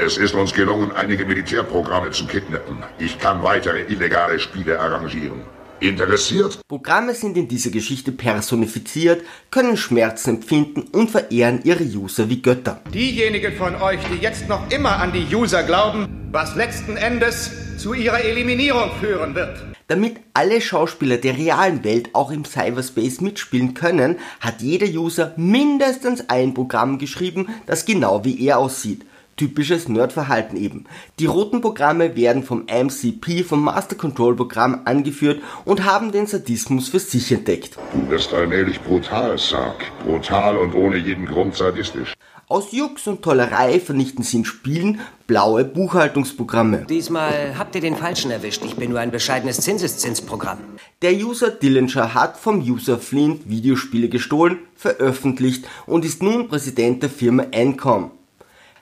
Es 0.00 0.16
ist 0.16 0.34
uns 0.34 0.52
gelungen, 0.52 0.92
einige 0.92 1.24
Militärprogramme 1.24 2.10
zu 2.10 2.26
kidnappen. 2.26 2.76
Ich 2.98 3.18
kann 3.18 3.42
weitere 3.42 3.82
illegale 3.82 4.38
Spiele 4.38 4.78
arrangieren. 4.78 5.40
Interessiert? 5.80 6.60
Programme 6.68 7.14
sind 7.14 7.36
in 7.36 7.48
dieser 7.48 7.70
Geschichte 7.70 8.12
personifiziert, 8.12 9.22
können 9.50 9.76
Schmerzen 9.76 10.36
empfinden 10.36 10.82
und 10.92 11.10
verehren 11.10 11.60
ihre 11.64 11.84
User 11.84 12.28
wie 12.28 12.42
Götter. 12.42 12.80
Diejenigen 12.92 13.54
von 13.56 13.74
euch, 13.76 14.00
die 14.12 14.22
jetzt 14.22 14.48
noch 14.48 14.70
immer 14.70 14.98
an 14.98 15.12
die 15.12 15.34
User 15.34 15.62
glauben, 15.62 16.28
was 16.32 16.54
letzten 16.54 16.96
Endes 16.96 17.50
zu 17.78 17.94
ihrer 17.94 18.20
Eliminierung 18.20 18.90
führen 19.00 19.34
wird. 19.34 19.58
Damit 19.88 20.18
alle 20.34 20.60
Schauspieler 20.60 21.16
der 21.16 21.38
realen 21.38 21.82
Welt 21.82 22.10
auch 22.12 22.30
im 22.30 22.44
Cyberspace 22.44 23.20
mitspielen 23.20 23.72
können, 23.74 24.16
hat 24.40 24.60
jeder 24.60 24.86
User 24.86 25.32
mindestens 25.36 26.28
ein 26.28 26.52
Programm 26.54 26.98
geschrieben, 26.98 27.48
das 27.66 27.86
genau 27.86 28.24
wie 28.24 28.46
er 28.46 28.58
aussieht. 28.58 29.07
Typisches 29.38 29.88
Nerdverhalten 29.88 30.58
eben. 30.58 30.84
Die 31.18 31.24
roten 31.24 31.62
Programme 31.62 32.14
werden 32.16 32.42
vom 32.42 32.66
MCP, 32.66 33.44
vom 33.44 33.64
Master 33.64 33.96
Control 33.96 34.36
Programm 34.36 34.82
angeführt 34.84 35.40
und 35.64 35.86
haben 35.86 36.12
den 36.12 36.26
Sadismus 36.26 36.90
für 36.90 36.98
sich 36.98 37.32
entdeckt. 37.32 37.78
Du 37.94 38.10
wirst 38.10 38.34
allmählich 38.34 38.78
brutal, 38.82 39.38
Sark. 39.38 39.86
Brutal 40.04 40.58
und 40.58 40.74
ohne 40.74 40.98
jeden 40.98 41.24
Grund 41.24 41.54
sadistisch. 41.54 42.12
Aus 42.50 42.72
Jux 42.72 43.06
und 43.06 43.20
Tollerei 43.20 43.78
vernichten 43.78 44.24
sie 44.24 44.38
in 44.38 44.44
Spielen 44.46 45.00
blaue 45.26 45.64
Buchhaltungsprogramme. 45.64 46.86
Diesmal 46.88 47.58
habt 47.58 47.74
ihr 47.74 47.82
den 47.82 47.94
Falschen 47.94 48.30
erwischt. 48.30 48.64
Ich 48.64 48.74
bin 48.74 48.88
nur 48.88 49.00
ein 49.00 49.10
bescheidenes 49.10 49.60
Zinseszinsprogramm. 49.60 50.58
Der 51.02 51.12
User 51.12 51.50
Dillinger 51.50 52.14
hat 52.14 52.38
vom 52.38 52.60
User 52.60 52.98
Flint 52.98 53.50
Videospiele 53.50 54.08
gestohlen, 54.08 54.60
veröffentlicht 54.74 55.66
und 55.84 56.06
ist 56.06 56.22
nun 56.22 56.48
Präsident 56.48 57.02
der 57.02 57.10
Firma 57.10 57.44
Encom. 57.50 58.12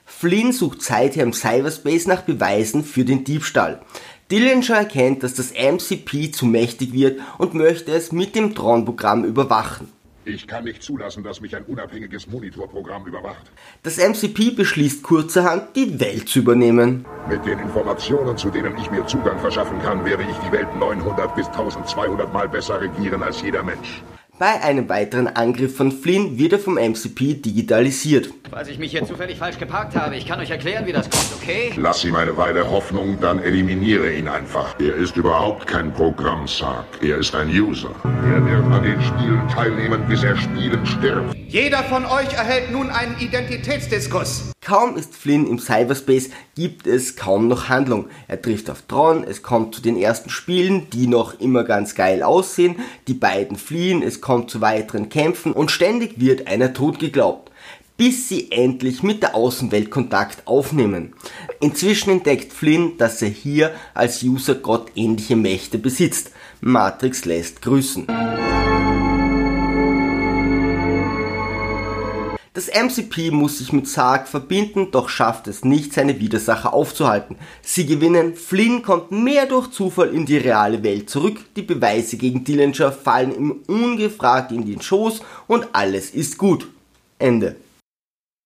Flynn 0.09 0.51
sucht 0.51 0.81
seither 0.81 1.21
im 1.21 1.33
Cyberspace 1.33 2.07
nach 2.07 2.23
Beweisen 2.23 2.83
für 2.83 3.05
den 3.05 3.23
Diebstahl. 3.23 3.81
Dillinger 4.31 4.77
erkennt, 4.77 5.21
dass 5.21 5.35
das 5.35 5.51
MCP 5.51 6.31
zu 6.31 6.47
mächtig 6.47 6.91
wird 6.93 7.19
und 7.37 7.53
möchte 7.53 7.91
es 7.91 8.11
mit 8.11 8.33
dem 8.33 8.55
Tron-Programm 8.55 9.25
überwachen. 9.25 9.91
Ich 10.25 10.47
kann 10.47 10.63
nicht 10.63 10.81
zulassen, 10.81 11.23
dass 11.23 11.39
mich 11.39 11.55
ein 11.55 11.63
unabhängiges 11.65 12.27
Monitorprogramm 12.27 13.05
überwacht. 13.05 13.51
Das 13.83 13.97
MCP 13.97 14.55
beschließt 14.55 15.03
kurzerhand, 15.03 15.75
die 15.75 15.99
Welt 15.99 16.27
zu 16.27 16.39
übernehmen. 16.39 17.05
Mit 17.29 17.45
den 17.45 17.59
Informationen, 17.59 18.35
zu 18.37 18.49
denen 18.49 18.75
ich 18.77 18.89
mir 18.89 19.05
Zugang 19.05 19.39
verschaffen 19.39 19.79
kann, 19.81 20.03
werde 20.03 20.23
ich 20.23 20.37
die 20.37 20.51
Welt 20.51 20.67
900 20.77 21.35
bis 21.35 21.47
1200 21.47 22.33
Mal 22.33 22.49
besser 22.49 22.81
regieren 22.81 23.23
als 23.23 23.41
jeder 23.41 23.63
Mensch. 23.63 24.01
Bei 24.39 24.61
einem 24.61 24.87
weiteren 24.87 25.25
Angriff 25.27 25.75
von 25.75 25.91
Flynn 25.91 26.37
wird 26.37 26.53
er 26.53 26.59
vom 26.59 26.75
MCP 26.75 27.41
digitalisiert. 27.41 28.29
Falls 28.51 28.67
ich 28.67 28.77
mich 28.77 28.91
hier 28.91 29.03
zufällig 29.03 29.39
falsch 29.39 29.57
geparkt 29.57 29.95
habe, 29.95 30.15
ich 30.15 30.27
kann 30.27 30.39
euch 30.39 30.51
erklären, 30.51 30.85
wie 30.85 30.93
das 30.93 31.09
kommt, 31.09 31.25
okay? 31.41 31.71
Lass 31.75 32.05
ihm 32.05 32.15
eine 32.15 32.37
Weile 32.37 32.69
Hoffnung, 32.69 33.19
dann 33.19 33.41
eliminiere 33.41 34.13
ihn 34.13 34.27
einfach. 34.27 34.79
Er 34.79 34.93
ist 34.93 35.17
überhaupt 35.17 35.65
kein 35.65 35.91
Programm, 35.91 36.47
Sark. 36.47 36.85
Er 37.01 37.17
ist 37.17 37.33
ein 37.33 37.49
User. 37.49 37.89
Er 38.03 38.45
wird 38.45 38.63
an 38.71 38.83
den 38.83 39.01
Spielen 39.01 39.41
teilnehmen, 39.49 40.05
bis 40.07 40.21
er 40.23 40.37
Spielen 40.37 40.85
stirbt. 40.85 41.35
Jeder 41.47 41.83
von 41.85 42.05
euch 42.05 42.31
erhält 42.33 42.71
nun 42.71 42.91
einen 42.91 43.17
Identitätsdiskus. 43.19 44.51
Kaum 44.67 44.97
ist 44.97 45.15
Flynn 45.15 45.47
im 45.47 45.59
Cyberspace, 45.59 46.29
gibt 46.53 46.87
es 46.87 47.15
kaum 47.15 47.47
noch 47.47 47.69
Handlung. 47.69 48.07
Er 48.27 48.41
trifft 48.41 48.69
auf 48.69 48.81
Tron, 48.81 49.23
es 49.23 49.41
kommt 49.41 49.73
zu 49.73 49.81
den 49.81 49.95
ersten 49.95 50.29
Spielen, 50.29 50.89
die 50.89 51.07
noch 51.07 51.39
immer 51.39 51.63
ganz 51.63 51.95
geil 51.95 52.21
aussehen, 52.21 52.75
die 53.07 53.13
beiden 53.13 53.55
fliehen, 53.55 54.03
es 54.03 54.19
kommt 54.19 54.49
zu 54.49 54.59
weiteren 54.59 55.07
Kämpfen 55.07 55.53
und 55.53 55.71
ständig 55.71 56.19
wird 56.19 56.47
einer 56.47 56.73
tot 56.73 56.99
geglaubt 56.99 57.49
bis 57.95 58.29
sie 58.29 58.51
endlich 58.51 59.01
mit 59.01 59.23
der 59.23 59.33
Außenwelt 59.33 59.89
Kontakt 59.89 60.45
aufnehmen. 60.45 61.15
Inzwischen 61.59 62.11
entdeckt 62.11 62.53
Flynn, 62.53 62.95
dass 62.99 63.23
er 63.23 63.29
hier 63.29 63.73
als 63.95 64.21
User 64.21 64.53
gottähnliche 64.53 65.35
Mächte 65.35 65.79
besitzt. 65.79 66.29
Matrix 66.61 67.25
lässt 67.25 67.63
grüßen. 67.63 68.05
Das 72.57 72.69
MCP 72.69 73.29
muss 73.29 73.59
sich 73.59 73.71
mit 73.71 73.87
Sark 73.87 74.27
verbinden, 74.27 74.89
doch 74.89 75.09
schafft 75.09 75.47
es 75.47 75.63
nicht, 75.63 75.93
seine 75.93 76.19
Widersacher 76.19 76.73
aufzuhalten. 76.73 77.35
Sie 77.61 77.85
gewinnen, 77.85 78.33
Flynn 78.33 78.81
kommt 78.81 79.11
mehr 79.11 79.45
durch 79.45 79.69
Zufall 79.69 80.09
in 80.09 80.25
die 80.25 80.37
reale 80.37 80.81
Welt 80.81 81.07
zurück, 81.07 81.37
die 81.55 81.61
Beweise 81.61 82.17
gegen 82.17 82.43
Dillinger 82.43 82.91
fallen 82.91 83.35
ihm 83.35 83.55
ungefragt 83.67 84.51
in 84.51 84.65
den 84.65 84.81
Schoß 84.81 85.21
und 85.45 85.67
alles 85.73 86.09
ist 86.09 86.39
gut. 86.39 86.67
Ende. 87.19 87.57